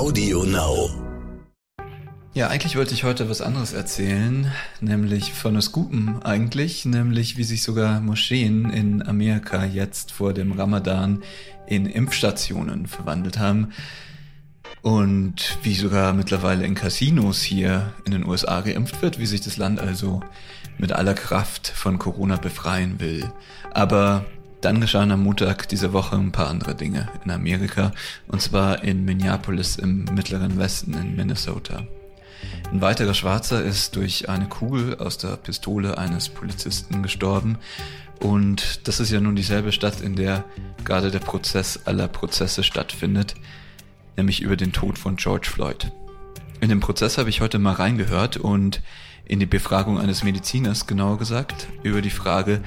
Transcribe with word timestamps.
Audio 0.00 0.44
Now. 0.44 0.88
Ja, 2.32 2.48
eigentlich 2.48 2.74
wollte 2.74 2.94
ich 2.94 3.04
heute 3.04 3.28
was 3.28 3.42
anderes 3.42 3.74
erzählen, 3.74 4.50
nämlich 4.80 5.34
von 5.34 5.52
der 5.52 5.60
Scoopen 5.60 6.22
eigentlich, 6.22 6.86
nämlich 6.86 7.36
wie 7.36 7.44
sich 7.44 7.62
sogar 7.62 8.00
Moscheen 8.00 8.70
in 8.70 9.06
Amerika 9.06 9.62
jetzt 9.62 10.10
vor 10.10 10.32
dem 10.32 10.52
Ramadan 10.52 11.22
in 11.66 11.84
Impfstationen 11.84 12.86
verwandelt 12.86 13.38
haben 13.38 13.74
und 14.80 15.58
wie 15.64 15.74
sogar 15.74 16.14
mittlerweile 16.14 16.64
in 16.64 16.74
Casinos 16.74 17.42
hier 17.42 17.92
in 18.06 18.12
den 18.12 18.24
USA 18.24 18.62
geimpft 18.62 19.02
wird, 19.02 19.18
wie 19.18 19.26
sich 19.26 19.42
das 19.42 19.58
Land 19.58 19.80
also 19.80 20.22
mit 20.78 20.92
aller 20.92 21.12
Kraft 21.12 21.68
von 21.68 21.98
Corona 21.98 22.36
befreien 22.36 23.00
will. 23.00 23.30
Aber 23.74 24.24
dann 24.60 24.80
geschahen 24.80 25.10
am 25.10 25.22
Montag 25.22 25.68
dieser 25.68 25.92
Woche 25.92 26.16
ein 26.16 26.32
paar 26.32 26.48
andere 26.48 26.74
Dinge 26.74 27.08
in 27.24 27.30
Amerika, 27.30 27.92
und 28.28 28.42
zwar 28.42 28.84
in 28.84 29.04
Minneapolis 29.04 29.76
im 29.76 30.04
mittleren 30.04 30.58
Westen 30.58 30.94
in 30.94 31.16
Minnesota. 31.16 31.86
Ein 32.72 32.80
weiterer 32.80 33.14
Schwarzer 33.14 33.62
ist 33.62 33.96
durch 33.96 34.28
eine 34.28 34.46
Kugel 34.46 34.98
aus 34.98 35.18
der 35.18 35.36
Pistole 35.36 35.98
eines 35.98 36.28
Polizisten 36.28 37.02
gestorben. 37.02 37.58
Und 38.20 38.86
das 38.86 39.00
ist 39.00 39.10
ja 39.10 39.20
nun 39.20 39.34
dieselbe 39.34 39.72
Stadt, 39.72 40.00
in 40.00 40.14
der 40.14 40.44
gerade 40.84 41.10
der 41.10 41.18
Prozess 41.20 41.80
aller 41.86 42.08
Prozesse 42.08 42.62
stattfindet, 42.62 43.34
nämlich 44.16 44.42
über 44.42 44.56
den 44.56 44.72
Tod 44.72 44.98
von 44.98 45.16
George 45.16 45.48
Floyd. 45.50 45.90
In 46.60 46.68
dem 46.68 46.80
Prozess 46.80 47.16
habe 47.16 47.30
ich 47.30 47.40
heute 47.40 47.58
mal 47.58 47.72
reingehört 47.72 48.36
und 48.36 48.82
in 49.24 49.40
die 49.40 49.46
Befragung 49.46 49.98
eines 49.98 50.22
Mediziners 50.22 50.86
genauer 50.86 51.18
gesagt, 51.18 51.68
über 51.82 52.02
die 52.02 52.10
Frage, 52.10 52.60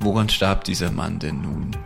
woran 0.00 0.28
starb 0.28 0.64
dieser 0.64 0.90
Mann 0.90 1.18
denn 1.18 1.42
nun? 1.42 1.76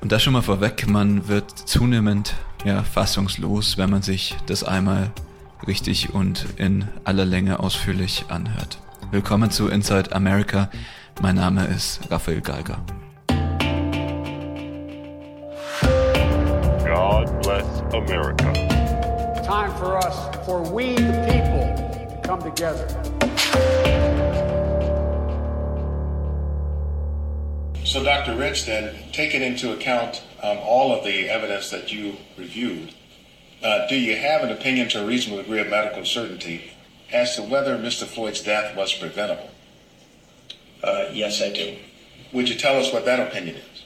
Und 0.00 0.12
das 0.12 0.22
schon 0.22 0.32
mal 0.32 0.42
vorweg, 0.42 0.86
man 0.88 1.28
wird 1.28 1.50
zunehmend 1.50 2.34
ja, 2.64 2.82
fassungslos, 2.82 3.78
wenn 3.78 3.90
man 3.90 4.02
sich 4.02 4.36
das 4.46 4.64
einmal 4.64 5.10
richtig 5.66 6.12
und 6.12 6.46
in 6.56 6.88
aller 7.04 7.24
Länge 7.24 7.60
ausführlich 7.60 8.24
anhört. 8.28 8.78
Willkommen 9.10 9.50
zu 9.50 9.68
Inside 9.68 10.14
America. 10.14 10.70
Mein 11.22 11.36
Name 11.36 11.64
ist 11.66 12.00
Raphael 12.10 12.40
Geiger. 12.40 12.78
God 16.84 17.42
bless 17.42 17.82
America. 17.92 18.52
Time 19.42 19.70
for 19.78 19.96
us, 19.96 20.30
for 20.44 20.62
we 20.74 20.96
the 20.96 21.12
people, 21.26 21.74
to 22.08 22.28
come 22.28 22.42
together. 22.42 22.86
So, 27.94 28.02
Dr. 28.02 28.34
Rich, 28.34 28.66
then, 28.66 28.92
taking 29.12 29.40
into 29.40 29.72
account 29.72 30.20
um, 30.42 30.58
all 30.58 30.92
of 30.92 31.04
the 31.04 31.28
evidence 31.28 31.70
that 31.70 31.92
you 31.92 32.16
reviewed, 32.36 32.92
uh, 33.62 33.86
do 33.86 33.94
you 33.94 34.16
have 34.16 34.42
an 34.42 34.50
opinion 34.50 34.88
to 34.88 35.04
a 35.04 35.06
reasonable 35.06 35.44
degree 35.44 35.60
of 35.60 35.68
medical 35.68 36.04
certainty 36.04 36.72
as 37.12 37.36
to 37.36 37.42
whether 37.42 37.78
Mr. 37.78 38.04
Floyd's 38.04 38.40
death 38.40 38.74
was 38.76 38.92
preventable? 38.92 39.48
Uh, 40.82 41.04
yes, 41.12 41.40
I 41.40 41.52
do. 41.52 41.76
Would 42.32 42.48
you 42.48 42.56
tell 42.56 42.80
us 42.80 42.92
what 42.92 43.04
that 43.04 43.20
opinion 43.20 43.58
is? 43.58 43.84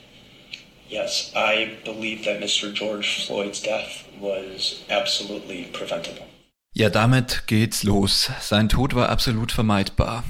Yes, 0.88 1.30
I 1.36 1.76
believe 1.84 2.24
that 2.24 2.40
Mr. 2.40 2.72
George 2.72 3.26
Floyd's 3.26 3.60
death 3.60 4.08
was 4.18 4.86
absolutely 4.88 5.66
preventable. 5.74 6.24
Ja, 6.72 6.88
damit 6.88 7.42
geht's 7.46 7.84
los. 7.84 8.30
Sein 8.40 8.70
Tod 8.70 8.94
war 8.94 9.10
absolut 9.10 9.52
vermeidbar. 9.52 10.24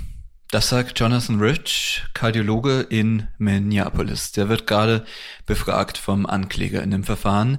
Das 0.51 0.71
sagt 0.71 0.99
Jonathan 0.99 1.41
Rich, 1.41 2.05
Kardiologe 2.15 2.81
in 2.81 3.29
Minneapolis. 3.37 4.33
Der 4.33 4.49
wird 4.49 4.67
gerade 4.67 5.05
befragt 5.45 5.99
vom 5.99 6.25
Ankläger 6.25 6.83
in 6.83 6.91
dem 6.91 7.05
Verfahren 7.05 7.59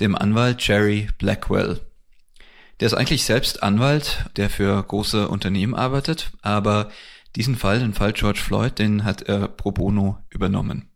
dem 0.00 0.16
Anwalt 0.16 0.66
Jerry 0.66 1.08
Blackwell. 1.18 1.80
Der 2.80 2.86
ist 2.86 2.94
eigentlich 2.94 3.24
selbst 3.24 3.62
Anwalt, 3.62 4.24
der 4.36 4.50
für 4.50 4.82
große 4.82 5.28
Unternehmen 5.28 5.74
arbeitet, 5.74 6.32
aber 6.42 6.90
diesen 7.36 7.54
Fall, 7.54 7.78
den 7.78 7.94
Fall 7.94 8.12
George 8.12 8.40
Floyd, 8.40 8.78
den 8.78 9.04
hat 9.04 9.22
er 9.22 9.46
pro 9.46 9.70
bono 9.70 10.18
übernommen. 10.28 10.90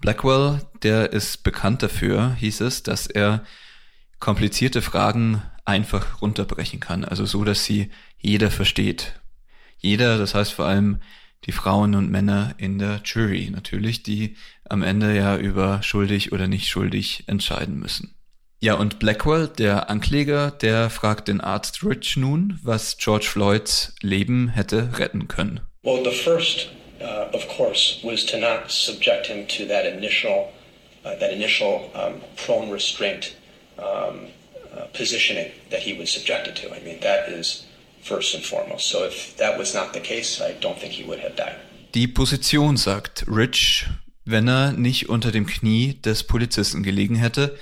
Blackwell, 0.00 0.60
der 0.82 1.12
ist 1.12 1.44
bekannt 1.44 1.84
dafür, 1.84 2.34
hieß 2.34 2.62
es, 2.62 2.82
dass 2.82 3.06
er 3.06 3.44
komplizierte 4.18 4.82
Fragen 4.82 5.40
einfach 5.64 6.20
runterbrechen 6.20 6.80
kann, 6.80 7.04
also 7.04 7.26
so, 7.26 7.44
dass 7.44 7.64
sie 7.64 7.92
jeder 8.18 8.50
versteht. 8.50 9.21
Jeder, 9.82 10.16
das 10.16 10.34
heißt 10.34 10.52
vor 10.52 10.66
allem 10.66 11.00
die 11.44 11.52
Frauen 11.52 11.94
und 11.94 12.10
Männer 12.10 12.54
in 12.56 12.78
der 12.78 13.00
Jury 13.04 13.50
natürlich, 13.50 14.02
die 14.02 14.36
am 14.68 14.82
Ende 14.82 15.14
ja 15.14 15.36
über 15.36 15.82
schuldig 15.82 16.32
oder 16.32 16.46
nicht 16.46 16.68
schuldig 16.68 17.24
entscheiden 17.26 17.78
müssen. 17.78 18.14
Ja, 18.60 18.74
und 18.74 19.00
Blackwell, 19.00 19.48
der 19.48 19.90
Ankläger, 19.90 20.52
der 20.52 20.88
fragt 20.88 21.26
den 21.26 21.40
Arzt 21.40 21.82
Rich 21.82 22.16
nun, 22.16 22.60
was 22.62 22.96
George 22.96 23.26
Floyds 23.26 23.92
Leben 24.02 24.50
hätte 24.50 25.00
retten 25.00 25.26
können. 25.26 25.60
Well, 25.82 26.04
the 26.04 26.12
first, 26.12 26.68
uh, 27.00 27.34
of 27.34 27.48
course, 27.48 27.98
was 28.04 28.24
to 28.26 28.38
not 28.38 28.70
subject 28.70 29.26
him 29.26 29.48
to 29.48 29.66
that 29.66 29.84
initial, 29.84 30.52
uh, 31.04 31.16
that 31.18 31.32
initial 31.32 31.90
um, 31.94 32.20
prone 32.36 32.70
restraint 32.70 33.34
um, 33.78 34.28
uh, 34.72 34.86
positioning 34.92 35.50
that 35.70 35.80
he 35.80 35.98
was 35.98 36.12
subjected 36.12 36.54
to. 36.54 36.72
I 36.72 36.78
mean, 36.84 37.00
that 37.00 37.28
is 37.28 37.66
first 38.02 38.34
and 38.34 38.44
foremost. 38.44 38.88
So 38.88 39.04
if 39.04 39.36
that 39.36 39.58
was 39.58 39.74
not 39.74 39.92
the 39.92 40.00
case, 40.00 40.40
I 40.40 40.52
don't 40.60 40.78
think 40.78 40.92
he 40.92 41.04
would 41.04 41.20
have 41.20 41.36
died. 41.36 41.56
Die 41.94 42.06
Position, 42.06 42.76
sagt 42.76 43.24
Rich, 43.28 43.86
wenn 44.24 44.48
er 44.48 44.72
nicht 44.72 45.08
unter 45.08 45.30
dem 45.30 45.46
Knie 45.46 45.94
des 46.00 46.24
Polizisten 46.24 46.82
gelegen 46.82 47.16
hätte, 47.16 47.58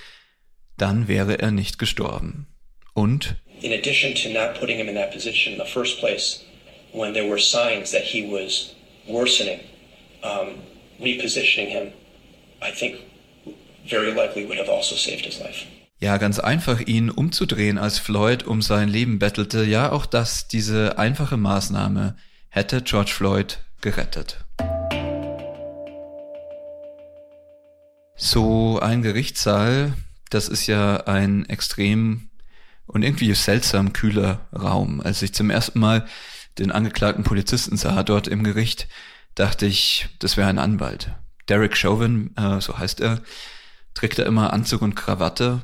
dann 0.77 1.09
wäre 1.09 1.41
er 1.41 1.51
nicht 1.51 1.79
gestorben. 1.79 2.47
Und 2.95 3.37
In 3.61 3.73
addition 3.73 4.15
to 4.15 4.31
not 4.31 4.59
putting 4.59 4.79
him 4.79 4.89
in 4.89 4.95
that 4.95 5.13
position 5.13 5.53
in 5.53 5.59
the 5.59 5.71
first 5.71 5.99
place, 5.99 6.41
when 6.93 7.13
there 7.13 7.29
were 7.29 7.39
signs 7.39 7.91
that 7.91 8.03
he 8.03 8.23
was 8.23 8.75
worsening, 9.07 9.61
um, 10.23 10.55
repositioning 10.99 11.69
him, 11.69 11.93
I 12.63 12.71
think 12.71 12.97
very 13.87 14.13
likely 14.13 14.47
would 14.47 14.59
have 14.59 14.71
also 14.71 14.97
saved 14.97 15.25
his 15.25 15.41
life. 15.41 15.67
Ja, 16.03 16.17
ganz 16.17 16.39
einfach, 16.39 16.81
ihn 16.81 17.11
umzudrehen, 17.11 17.77
als 17.77 17.99
Floyd 17.99 18.45
um 18.45 18.63
sein 18.63 18.89
Leben 18.89 19.19
bettelte. 19.19 19.65
Ja, 19.65 19.93
auch 19.93 20.07
das, 20.07 20.49
diese 20.49 20.97
einfache 20.97 21.37
Maßnahme 21.37 22.17
hätte 22.49 22.81
George 22.81 23.11
Floyd 23.15 23.59
gerettet. 23.83 24.43
So 28.17 28.79
ein 28.81 29.03
Gerichtssaal, 29.03 29.93
das 30.31 30.49
ist 30.49 30.67
ja 30.67 31.05
ein 31.05 31.45
extrem 31.51 32.31
und 32.87 33.03
irgendwie 33.03 33.35
seltsam 33.35 33.93
kühler 33.93 34.49
Raum. 34.55 35.03
Als 35.03 35.21
ich 35.21 35.35
zum 35.35 35.51
ersten 35.51 35.81
Mal 35.81 36.07
den 36.59 36.73
angeklagten 36.73 37.25
Polizisten 37.25 37.77
sah 37.77 38.03
dort 38.05 38.27
im 38.27 38.43
Gericht, 38.43 38.89
dachte 39.35 39.67
ich, 39.67 40.09
das 40.19 40.39
wäre 40.39 40.49
ein 40.49 40.59
Anwalt. 40.59 41.13
Derek 41.51 41.77
Chauvin, 41.77 42.35
äh, 42.39 42.59
so 42.63 42.79
heißt 42.79 43.03
er, 43.03 43.21
trägt 43.93 44.19
er 44.19 44.25
immer 44.25 44.55
Anzug 44.55 44.81
und 44.81 44.95
Krawatte 44.95 45.63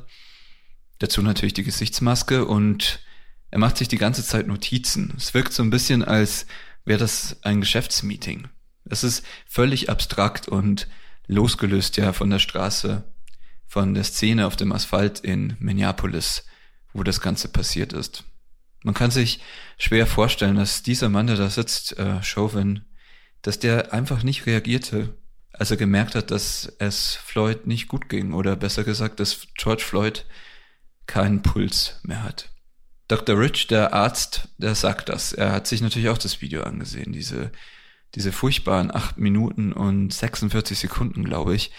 Dazu 0.99 1.21
natürlich 1.21 1.53
die 1.53 1.63
Gesichtsmaske 1.63 2.45
und 2.45 2.99
er 3.51 3.59
macht 3.59 3.77
sich 3.77 3.87
die 3.87 3.97
ganze 3.97 4.23
Zeit 4.23 4.47
Notizen. 4.47 5.13
Es 5.17 5.33
wirkt 5.33 5.53
so 5.53 5.63
ein 5.63 5.69
bisschen, 5.69 6.03
als 6.03 6.47
wäre 6.85 6.99
das 6.99 7.37
ein 7.43 7.61
Geschäftsmeeting. 7.61 8.47
Es 8.85 9.03
ist 9.03 9.25
völlig 9.45 9.89
abstrakt 9.89 10.47
und 10.47 10.87
losgelöst 11.27 11.97
ja 11.97 12.13
von 12.13 12.29
der 12.29 12.39
Straße, 12.39 13.03
von 13.67 13.93
der 13.93 14.03
Szene 14.03 14.47
auf 14.47 14.55
dem 14.55 14.71
Asphalt 14.71 15.19
in 15.19 15.55
Minneapolis, 15.59 16.45
wo 16.93 17.03
das 17.03 17.21
Ganze 17.21 17.49
passiert 17.49 17.93
ist. 17.93 18.23
Man 18.83 18.93
kann 18.93 19.11
sich 19.11 19.41
schwer 19.77 20.07
vorstellen, 20.07 20.55
dass 20.55 20.83
dieser 20.83 21.09
Mann, 21.09 21.27
der 21.27 21.35
da 21.35 21.49
sitzt, 21.49 21.97
äh, 21.97 22.23
Chauvin, 22.23 22.85
dass 23.41 23.59
der 23.59 23.93
einfach 23.93 24.23
nicht 24.23 24.45
reagierte, 24.45 25.17
als 25.51 25.71
er 25.71 25.77
gemerkt 25.77 26.15
hat, 26.15 26.31
dass 26.31 26.71
es 26.79 27.15
Floyd 27.15 27.67
nicht 27.67 27.87
gut 27.87 28.09
ging 28.09 28.33
oder 28.33 28.55
besser 28.55 28.83
gesagt, 28.83 29.19
dass 29.19 29.47
George 29.55 29.83
Floyd 29.83 30.25
keinen 31.07 31.41
Puls 31.41 31.99
mehr 32.03 32.23
hat. 32.23 32.49
Dr. 33.07 33.39
Rich, 33.39 33.67
der 33.67 33.93
Arzt, 33.93 34.49
der 34.57 34.75
sagt 34.75 35.09
das. 35.09 35.31
Er 35.31 35.53
hat 35.53 35.67
sich 35.67 35.81
natürlich 35.81 36.09
auch 36.09 36.17
das 36.17 36.41
Video 36.41 36.63
angesehen, 36.63 37.13
diese, 37.13 37.51
diese 38.15 38.33
furchtbaren 38.33 38.93
acht 38.93 39.17
Minuten 39.17 39.71
und 39.71 40.13
46 40.13 40.77
Sekunden, 40.77 41.23
glaube 41.23 41.55
ich. 41.55 41.71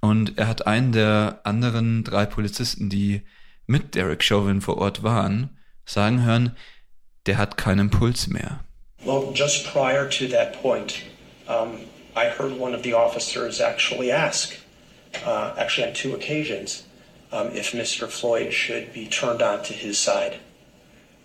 Und 0.00 0.38
er 0.38 0.48
hat 0.48 0.66
einen 0.66 0.92
der 0.92 1.40
anderen 1.44 2.04
drei 2.04 2.24
Polizisten, 2.24 2.88
die 2.88 3.22
mit 3.66 3.94
Derek 3.94 4.22
Chauvin 4.22 4.60
vor 4.60 4.78
Ort 4.78 5.02
waren, 5.02 5.58
sagen 5.84 6.24
hören, 6.24 6.56
der 7.26 7.36
hat 7.36 7.58
keinen 7.58 7.90
Puls 7.90 8.28
mehr. 8.28 8.60
Well, 9.04 9.30
just 9.34 9.70
prior 9.70 10.08
to 10.08 10.26
that 10.28 10.60
point, 10.60 11.02
um, 11.46 11.80
I 12.16 12.26
heard 12.26 12.58
one 12.58 12.74
of 12.74 12.82
the 12.82 12.94
officers 12.94 13.60
actually 13.60 14.10
ask, 14.10 14.54
uh, 15.26 15.52
actually 15.56 15.88
on 15.88 15.94
two 15.94 16.14
occasions, 16.14 16.84
um, 17.32 17.48
if 17.54 17.72
Mr. 17.72 18.08
Floyd 18.08 18.52
should 18.52 18.92
be 18.92 19.06
turned 19.06 19.42
on 19.42 19.62
to 19.62 19.72
his 19.72 19.98
side. 19.98 20.40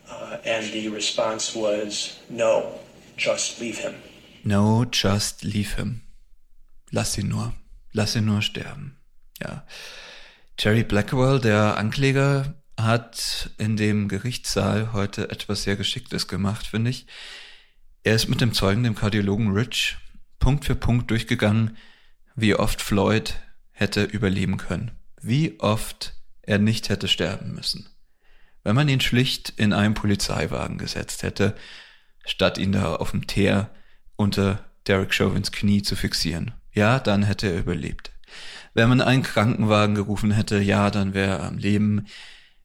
Uh, 0.09 0.37
and 0.45 0.71
the 0.73 0.89
response 0.89 1.55
was, 1.55 2.19
no, 2.29 2.79
just 3.17 3.59
leave 3.59 3.79
him. 3.79 3.95
No, 4.43 4.85
just 4.85 5.43
leave 5.43 5.75
him. 5.75 6.01
Lass 6.91 7.17
ihn 7.17 7.29
nur. 7.29 7.53
Lass 7.93 8.15
ihn 8.15 8.25
nur 8.25 8.41
sterben. 8.41 8.97
Ja. 9.41 9.63
Jerry 10.59 10.83
Blackwell, 10.83 11.39
der 11.39 11.77
Ankläger, 11.77 12.55
hat 12.77 13.51
in 13.57 13.77
dem 13.77 14.07
Gerichtssaal 14.07 14.93
heute 14.93 15.29
etwas 15.29 15.63
sehr 15.63 15.75
Geschicktes 15.75 16.27
gemacht, 16.27 16.67
finde 16.67 16.91
ich. 16.91 17.05
Er 18.03 18.15
ist 18.15 18.27
mit 18.27 18.41
dem 18.41 18.53
Zeugen, 18.53 18.83
dem 18.83 18.95
Kardiologen 18.95 19.53
Rich, 19.53 19.97
Punkt 20.39 20.65
für 20.65 20.75
Punkt 20.75 21.09
durchgegangen, 21.09 21.77
wie 22.35 22.55
oft 22.55 22.81
Floyd 22.81 23.35
hätte 23.71 24.03
überleben 24.03 24.57
können, 24.57 24.91
wie 25.23 25.59
oft 25.59 26.13
er 26.41 26.59
nicht 26.59 26.89
hätte 26.89 27.07
sterben 27.07 27.53
müssen. 27.53 27.89
Wenn 28.63 28.75
man 28.75 28.89
ihn 28.89 29.01
schlicht 29.01 29.53
in 29.55 29.73
einen 29.73 29.93
Polizeiwagen 29.93 30.77
gesetzt 30.77 31.23
hätte, 31.23 31.55
statt 32.25 32.57
ihn 32.57 32.71
da 32.71 32.95
auf 32.95 33.11
dem 33.11 33.27
Teer 33.27 33.69
unter 34.15 34.69
Derek 34.87 35.13
Chauvins 35.13 35.51
Knie 35.51 35.81
zu 35.81 35.95
fixieren, 35.95 36.53
ja, 36.73 36.99
dann 36.99 37.23
hätte 37.23 37.47
er 37.47 37.59
überlebt. 37.59 38.11
Wenn 38.73 38.89
man 38.89 39.01
einen 39.01 39.23
Krankenwagen 39.23 39.95
gerufen 39.95 40.31
hätte, 40.31 40.59
ja, 40.59 40.89
dann 40.89 41.13
wäre 41.13 41.37
er 41.37 41.43
am 41.43 41.57
Leben. 41.57 42.07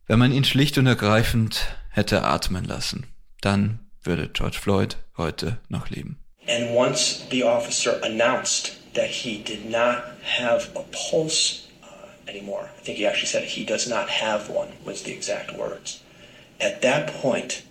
Wenn 0.06 0.19
man 0.19 0.32
ihn 0.32 0.44
schlicht 0.44 0.78
und 0.78 0.87
ergreifend 0.87 1.66
hätte 1.90 2.25
atmen 2.25 2.64
lassen, 2.64 3.06
dann 3.40 3.81
würde 4.02 4.28
George 4.28 4.58
Floyd 4.60 4.96
heute 5.16 5.58
noch 5.69 5.90
leben. 5.90 6.19
And 6.49 6.70
once 6.75 7.26
the 7.31 7.44
officer 7.44 8.02
announced 8.02 8.72
that 8.94 9.06
he 9.06 9.43
did 9.43 9.70
not 9.70 9.99
have 10.40 10.70
a 10.75 10.82
pulse 11.10 11.68
anymore, 12.28 12.70
I 12.76 12.80
think 12.80 12.98
he 12.98 13.06
actually 13.06 13.26
said 13.26 13.44
he 13.44 13.64
does 13.64 13.88
not 13.88 14.08
have 14.08 14.48
one, 14.48 14.72
was 14.84 15.02
the 15.02 15.12
exact 15.12 15.52
words. 15.56 16.02
At 16.60 16.82
that 16.82 17.08
point, 17.08 17.62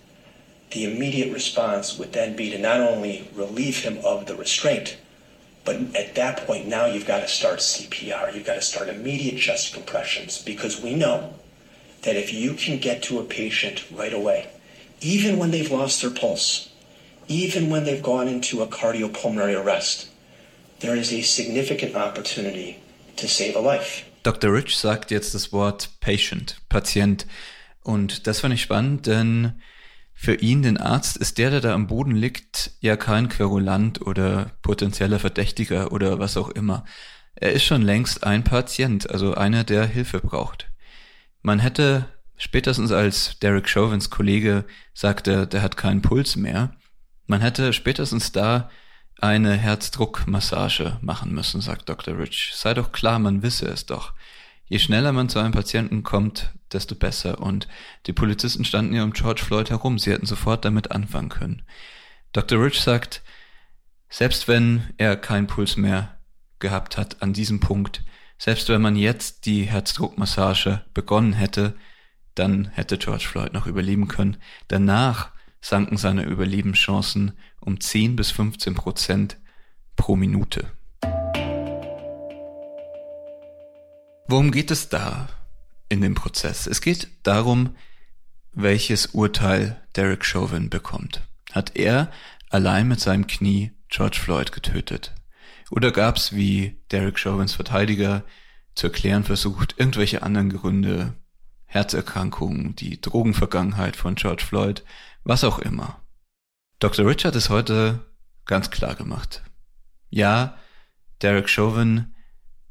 the 0.70 0.84
immediate 0.84 1.32
response 1.32 1.98
would 1.98 2.12
then 2.12 2.36
be 2.36 2.50
to 2.50 2.58
not 2.58 2.80
only 2.80 3.30
relieve 3.34 3.78
him 3.80 3.98
of 4.04 4.26
the 4.26 4.34
restraint, 4.34 4.98
but 5.64 5.76
at 5.94 6.14
that 6.14 6.46
point, 6.46 6.66
now 6.66 6.86
you've 6.86 7.06
got 7.06 7.20
to 7.20 7.28
start 7.28 7.58
CPR. 7.58 8.34
You've 8.34 8.46
got 8.46 8.54
to 8.54 8.62
start 8.62 8.88
immediate 8.88 9.38
chest 9.38 9.74
compressions 9.74 10.42
because 10.42 10.80
we 10.80 10.94
know 10.94 11.34
that 12.02 12.16
if 12.16 12.32
you 12.32 12.54
can 12.54 12.78
get 12.78 13.02
to 13.02 13.18
a 13.18 13.24
patient 13.24 13.84
right 13.92 14.14
away, 14.14 14.48
even 15.00 15.38
when 15.38 15.50
they've 15.50 15.70
lost 15.70 16.00
their 16.00 16.10
pulse, 16.10 16.70
even 17.28 17.68
when 17.68 17.84
they've 17.84 18.02
gone 18.02 18.28
into 18.28 18.62
a 18.62 18.66
cardiopulmonary 18.66 19.62
arrest, 19.62 20.08
there 20.80 20.96
is 20.96 21.12
a 21.12 21.20
significant 21.22 21.94
opportunity 21.94 22.78
to 23.16 23.28
save 23.28 23.54
a 23.54 23.60
life. 23.60 24.07
Dr. 24.22 24.52
Rich 24.52 24.76
sagt 24.76 25.10
jetzt 25.10 25.34
das 25.34 25.52
Wort 25.52 25.90
Patient, 26.00 26.60
Patient. 26.68 27.26
Und 27.82 28.26
das 28.26 28.40
fand 28.40 28.54
ich 28.54 28.62
spannend, 28.62 29.06
denn 29.06 29.60
für 30.12 30.34
ihn, 30.34 30.62
den 30.62 30.78
Arzt, 30.78 31.16
ist 31.16 31.38
der, 31.38 31.50
der 31.50 31.60
da 31.60 31.74
am 31.74 31.86
Boden 31.86 32.16
liegt, 32.16 32.72
ja 32.80 32.96
kein 32.96 33.28
Querulant 33.28 34.02
oder 34.02 34.52
potenzieller 34.62 35.18
Verdächtiger 35.18 35.92
oder 35.92 36.18
was 36.18 36.36
auch 36.36 36.48
immer. 36.48 36.84
Er 37.36 37.52
ist 37.52 37.64
schon 37.64 37.82
längst 37.82 38.24
ein 38.24 38.42
Patient, 38.42 39.08
also 39.08 39.34
einer, 39.34 39.62
der 39.62 39.86
Hilfe 39.86 40.20
braucht. 40.20 40.70
Man 41.42 41.60
hätte 41.60 42.06
spätestens 42.36 42.90
als 42.90 43.38
Derek 43.38 43.68
Chauvins 43.68 44.10
Kollege 44.10 44.64
sagte, 44.92 45.46
der 45.46 45.62
hat 45.62 45.76
keinen 45.76 46.02
Puls 46.02 46.34
mehr, 46.34 46.74
man 47.28 47.40
hätte 47.40 47.72
spätestens 47.72 48.32
da 48.32 48.70
eine 49.20 49.54
Herzdruckmassage 49.54 50.98
machen 51.00 51.32
müssen, 51.32 51.60
sagt 51.60 51.88
Dr. 51.88 52.18
Rich. 52.18 52.52
Sei 52.54 52.74
doch 52.74 52.92
klar, 52.92 53.18
man 53.18 53.42
wisse 53.42 53.66
es 53.66 53.86
doch. 53.86 54.14
Je 54.66 54.78
schneller 54.78 55.12
man 55.12 55.28
zu 55.28 55.38
einem 55.38 55.52
Patienten 55.52 56.02
kommt, 56.02 56.52
desto 56.72 56.94
besser. 56.94 57.40
Und 57.40 57.68
die 58.06 58.12
Polizisten 58.12 58.64
standen 58.64 58.94
ja 58.94 59.02
um 59.02 59.12
George 59.12 59.42
Floyd 59.42 59.70
herum. 59.70 59.98
Sie 59.98 60.12
hätten 60.12 60.26
sofort 60.26 60.64
damit 60.64 60.90
anfangen 60.90 61.30
können. 61.30 61.62
Dr. 62.32 62.62
Rich 62.62 62.80
sagt, 62.80 63.22
selbst 64.10 64.46
wenn 64.46 64.94
er 64.98 65.16
keinen 65.16 65.46
Puls 65.46 65.76
mehr 65.76 66.18
gehabt 66.58 66.96
hat 66.96 67.22
an 67.22 67.32
diesem 67.32 67.60
Punkt, 67.60 68.04
selbst 68.38 68.68
wenn 68.68 68.82
man 68.82 68.94
jetzt 68.94 69.46
die 69.46 69.64
Herzdruckmassage 69.64 70.82
begonnen 70.94 71.32
hätte, 71.32 71.74
dann 72.34 72.66
hätte 72.66 72.98
George 72.98 73.26
Floyd 73.26 73.52
noch 73.52 73.66
überleben 73.66 74.06
können. 74.06 74.36
Danach 74.68 75.32
sanken 75.60 75.96
seine 75.96 76.24
Überlebenschancen 76.24 77.32
um 77.60 77.80
10 77.80 78.16
bis 78.16 78.30
15 78.30 78.74
Prozent 78.74 79.38
pro 79.96 80.16
Minute. 80.16 80.70
Worum 84.28 84.50
geht 84.50 84.70
es 84.70 84.88
da 84.88 85.28
in 85.88 86.00
dem 86.00 86.14
Prozess? 86.14 86.66
Es 86.66 86.80
geht 86.80 87.08
darum, 87.22 87.76
welches 88.52 89.06
Urteil 89.06 89.80
Derek 89.96 90.24
Chauvin 90.24 90.68
bekommt. 90.68 91.22
Hat 91.52 91.76
er 91.76 92.10
allein 92.50 92.88
mit 92.88 93.00
seinem 93.00 93.26
Knie 93.26 93.72
George 93.88 94.18
Floyd 94.20 94.52
getötet? 94.52 95.14
Oder 95.70 95.92
gab 95.92 96.16
es, 96.16 96.34
wie 96.34 96.76
Derek 96.90 97.18
Chauvins 97.18 97.54
Verteidiger 97.54 98.24
zu 98.74 98.88
erklären 98.88 99.24
versucht, 99.24 99.74
irgendwelche 99.78 100.22
anderen 100.22 100.50
Gründe, 100.50 101.14
Herzerkrankungen, 101.78 102.74
die 102.74 103.00
Drogenvergangenheit 103.00 103.94
von 103.94 104.16
George 104.16 104.42
Floyd, 104.44 104.82
was 105.22 105.44
auch 105.44 105.60
immer. 105.60 106.02
Dr. 106.80 107.06
Richard 107.06 107.36
ist 107.36 107.50
heute 107.50 108.04
ganz 108.46 108.70
klar 108.70 108.96
gemacht. 108.96 109.44
Ja, 110.10 110.56
Derek 111.22 111.48
Chauvin 111.48 112.16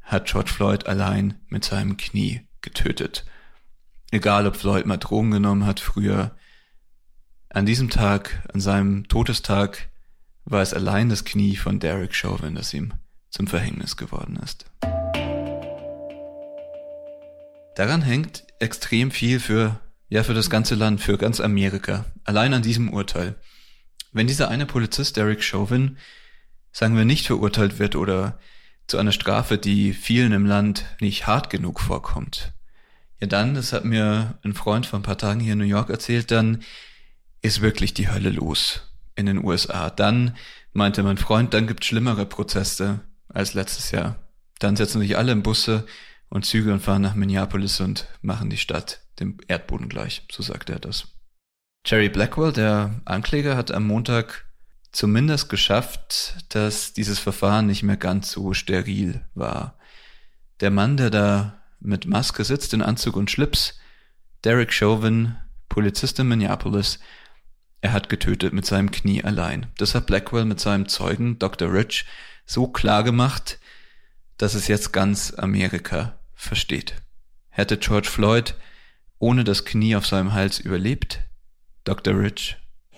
hat 0.02 0.26
George 0.26 0.50
Floyd 0.50 0.86
allein 0.86 1.40
mit 1.48 1.64
seinem 1.64 1.96
Knie 1.96 2.42
getötet. 2.60 3.24
Egal, 4.10 4.46
ob 4.46 4.56
Floyd 4.56 4.84
mal 4.84 4.98
Drogen 4.98 5.30
genommen 5.30 5.64
hat 5.64 5.80
früher. 5.80 6.36
An 7.48 7.64
diesem 7.64 7.88
Tag, 7.88 8.46
an 8.52 8.60
seinem 8.60 9.08
Todestag, 9.08 9.88
war 10.44 10.60
es 10.60 10.74
allein 10.74 11.08
das 11.08 11.24
Knie 11.24 11.56
von 11.56 11.80
Derek 11.80 12.14
Chauvin, 12.14 12.56
das 12.56 12.74
ihm 12.74 12.92
zum 13.30 13.46
Verhängnis 13.46 13.96
geworden 13.96 14.36
ist. 14.36 14.66
Daran 17.74 18.02
hängt 18.02 18.47
extrem 18.58 19.10
viel 19.10 19.40
für 19.40 19.80
ja, 20.08 20.22
für 20.22 20.34
das 20.34 20.50
ganze 20.50 20.74
Land, 20.74 21.00
für 21.00 21.18
ganz 21.18 21.40
Amerika. 21.40 22.06
Allein 22.24 22.54
an 22.54 22.62
diesem 22.62 22.92
Urteil. 22.92 23.34
Wenn 24.12 24.26
dieser 24.26 24.48
eine 24.48 24.66
Polizist, 24.66 25.16
Derek 25.16 25.42
Chauvin, 25.42 25.98
sagen 26.72 26.96
wir 26.96 27.04
nicht 27.04 27.26
verurteilt 27.26 27.78
wird 27.78 27.94
oder 27.94 28.38
zu 28.86 28.96
einer 28.96 29.12
Strafe, 29.12 29.58
die 29.58 29.92
vielen 29.92 30.32
im 30.32 30.46
Land 30.46 30.86
nicht 31.00 31.26
hart 31.26 31.50
genug 31.50 31.80
vorkommt, 31.80 32.52
ja 33.20 33.26
dann, 33.26 33.54
das 33.54 33.72
hat 33.72 33.84
mir 33.84 34.38
ein 34.44 34.54
Freund 34.54 34.86
vor 34.86 34.98
ein 34.98 35.02
paar 35.02 35.18
Tagen 35.18 35.40
hier 35.40 35.52
in 35.52 35.58
New 35.58 35.64
York 35.64 35.90
erzählt, 35.90 36.30
dann 36.30 36.62
ist 37.42 37.60
wirklich 37.60 37.92
die 37.92 38.08
Hölle 38.08 38.30
los 38.30 38.92
in 39.14 39.26
den 39.26 39.44
USA. 39.44 39.90
Dann, 39.90 40.36
meinte 40.72 41.02
mein 41.02 41.18
Freund, 41.18 41.52
dann 41.52 41.66
gibt 41.66 41.84
schlimmere 41.84 42.24
Proteste 42.24 43.00
als 43.28 43.52
letztes 43.54 43.90
Jahr. 43.90 44.16
Dann 44.58 44.76
setzen 44.76 45.00
sich 45.00 45.16
alle 45.16 45.32
in 45.32 45.42
Busse 45.42 45.86
und 46.28 46.44
Züge 46.44 46.72
und 46.72 46.80
fahren 46.80 47.02
nach 47.02 47.14
Minneapolis 47.14 47.80
und 47.80 48.06
machen 48.20 48.50
die 48.50 48.58
Stadt 48.58 49.00
dem 49.20 49.38
Erdboden 49.48 49.88
gleich, 49.88 50.26
so 50.30 50.42
sagte 50.42 50.74
er 50.74 50.78
das. 50.78 51.08
Jerry 51.86 52.08
Blackwell, 52.08 52.52
der 52.52 53.00
Ankläger, 53.04 53.56
hat 53.56 53.70
am 53.70 53.86
Montag 53.86 54.46
zumindest 54.92 55.48
geschafft, 55.48 56.36
dass 56.50 56.92
dieses 56.92 57.18
Verfahren 57.18 57.66
nicht 57.66 57.82
mehr 57.82 57.96
ganz 57.96 58.30
so 58.30 58.52
steril 58.52 59.24
war. 59.34 59.78
Der 60.60 60.70
Mann, 60.70 60.96
der 60.96 61.10
da 61.10 61.62
mit 61.80 62.06
Maske 62.06 62.44
sitzt, 62.44 62.74
in 62.74 62.82
Anzug 62.82 63.16
und 63.16 63.30
Schlips, 63.30 63.78
Derek 64.44 64.72
Chauvin, 64.72 65.36
Polizist 65.68 66.18
in 66.18 66.28
Minneapolis, 66.28 66.98
er 67.80 67.92
hat 67.92 68.08
getötet 68.08 68.52
mit 68.52 68.66
seinem 68.66 68.90
Knie 68.90 69.22
allein. 69.22 69.66
Das 69.78 69.94
hat 69.94 70.06
Blackwell 70.06 70.44
mit 70.44 70.58
seinem 70.58 70.88
Zeugen, 70.88 71.38
Dr. 71.38 71.72
Rich, 71.72 72.06
so 72.44 72.66
klar 72.66 73.04
gemacht, 73.04 73.60
dass 74.36 74.54
es 74.54 74.68
jetzt 74.68 74.92
ganz 74.92 75.32
Amerika 75.34 76.17
versteht. 76.38 76.94
Hätte 77.50 77.76
George 77.76 78.08
Floyd 78.08 78.54
ohne 79.18 79.44
das 79.44 79.64
Knie 79.64 79.96
auf 79.96 80.06
seinem 80.06 80.32
Hals 80.32 80.60
überlebt? 80.60 81.20
Dr. 81.84 82.18
Rich? 82.18 82.56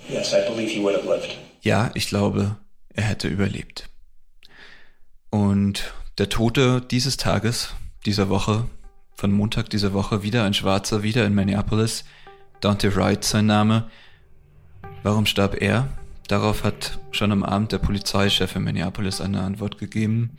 Yes, 0.09 0.33
I 0.33 0.49
believe 0.49 0.71
he 0.71 0.83
would 0.83 0.95
have 0.95 1.09
lived. 1.11 1.37
Ja, 1.63 1.91
ich 1.95 2.09
glaube, 2.09 2.59
er 2.91 3.05
hätte 3.05 3.29
überlebt. 3.29 3.89
Und 5.31 5.93
der 6.19 6.29
Tote 6.29 6.83
dieses 6.83 7.17
Tages, 7.17 7.75
dieser 8.05 8.29
Woche, 8.29 8.69
von 9.15 9.33
Montag 9.33 9.71
dieser 9.71 9.93
Woche, 9.93 10.23
wieder 10.23 10.45
ein 10.45 10.55
Schwarzer, 10.55 11.03
wieder 11.03 11.25
in 11.25 11.35
Minneapolis, 11.35 12.05
Dante 12.61 12.95
Wright 12.95 13.25
sein 13.25 13.47
Name. 13.47 13.91
Warum 15.03 15.25
starb 15.25 15.61
er? 15.61 15.89
Darauf 16.29 16.63
hat 16.65 16.99
schon 17.11 17.33
am 17.33 17.43
Abend 17.43 17.73
der 17.73 17.79
Polizeichef 17.79 18.55
in 18.55 18.65
Minneapolis 18.65 19.21
eine 19.21 19.41
Antwort 19.41 19.79
gegeben. 19.79 20.37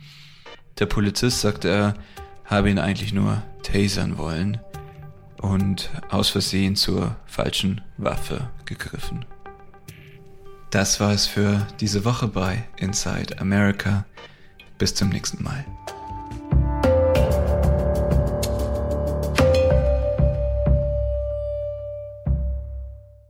Der 0.78 0.86
Polizist 0.86 1.40
sagte, 1.40 1.68
er 1.68 1.94
habe 2.44 2.70
ihn 2.70 2.78
eigentlich 2.78 3.12
nur 3.12 3.42
tasern 3.62 4.18
wollen 4.18 4.60
und 5.40 5.90
aus 6.10 6.30
Versehen 6.30 6.76
zur 6.76 7.16
falschen 7.26 7.80
Waffe 7.96 8.50
gegriffen. 8.64 9.24
Das 10.70 11.00
war 11.00 11.12
es 11.12 11.26
für 11.26 11.66
diese 11.80 12.04
Woche 12.04 12.28
bei 12.28 12.64
Inside 12.78 13.38
America. 13.40 14.06
Bis 14.78 14.94
zum 14.94 15.10
nächsten 15.10 15.42
Mal. 15.42 15.64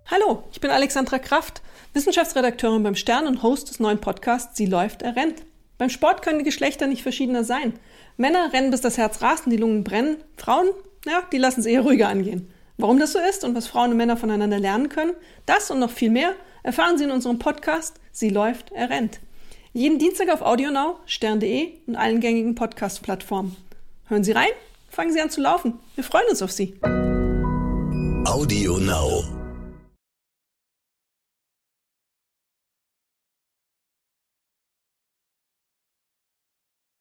Hallo, 0.07 0.45
ich 0.53 0.61
bin 0.61 0.71
Alexandra 0.71 1.19
Kraft, 1.19 1.63
Wissenschaftsredakteurin 1.95 2.83
beim 2.83 2.95
Stern 2.95 3.27
und 3.27 3.43
Host 3.43 3.71
des 3.71 3.81
neuen 3.81 4.01
Podcasts 4.01 4.57
Sie 4.57 4.67
läuft, 4.67 5.03
er 5.03 5.17
rennt. 5.17 5.43
Beim 5.83 5.91
Sport 5.91 6.23
können 6.23 6.39
die 6.39 6.45
Geschlechter 6.45 6.87
nicht 6.87 7.03
verschiedener 7.03 7.43
sein. 7.43 7.73
Männer 8.17 8.53
rennen 8.53 8.71
bis 8.71 8.83
das 8.83 8.99
Herz 8.99 9.21
rast 9.21 9.47
und 9.47 9.51
die 9.51 9.57
Lungen 9.57 9.83
brennen. 9.83 10.19
Frauen, 10.37 10.69
ja, 11.05 11.25
die 11.33 11.39
lassen 11.39 11.59
es 11.59 11.67
eher 11.67 11.81
ruhiger 11.81 12.07
angehen. 12.07 12.49
Warum 12.77 13.01
das 13.01 13.15
so 13.15 13.19
ist 13.19 13.43
und 13.43 13.57
was 13.57 13.67
Frauen 13.67 13.91
und 13.91 13.97
Männer 13.97 14.17
voneinander 14.17 14.61
lernen 14.61 14.91
können, 14.91 15.11
das 15.45 15.73
und 15.73 15.81
noch 15.81 15.91
viel 15.91 16.11
mehr 16.11 16.35
erfahren 16.63 16.99
Sie 16.99 17.03
in 17.03 17.11
unserem 17.11 17.41
Podcast 17.41 17.97
Sie 18.13 18.29
läuft, 18.29 18.71
er 18.71 18.91
rennt. 18.91 19.19
Jeden 19.73 19.99
Dienstag 19.99 20.33
auf 20.33 20.43
AudioNow, 20.43 20.99
stern.de 21.07 21.73
und 21.89 21.97
allen 21.97 22.21
gängigen 22.21 22.55
Podcast-Plattformen. 22.55 23.57
Hören 24.07 24.23
Sie 24.23 24.31
rein, 24.31 24.51
fangen 24.89 25.13
Sie 25.13 25.21
an 25.21 25.31
zu 25.31 25.41
laufen. 25.41 25.81
Wir 25.97 26.05
freuen 26.05 26.29
uns 26.31 26.43
auf 26.43 26.53
Sie. 26.53 26.77
Audio 28.25 28.79
Now. 28.79 29.42